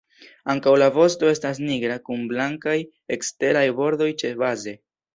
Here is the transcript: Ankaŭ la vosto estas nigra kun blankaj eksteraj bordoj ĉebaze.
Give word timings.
Ankaŭ 0.53 0.71
la 0.83 0.87
vosto 0.95 1.29
estas 1.33 1.59
nigra 1.67 1.99
kun 2.09 2.25
blankaj 2.33 2.77
eksteraj 3.19 3.67
bordoj 3.83 4.13
ĉebaze. 4.25 4.79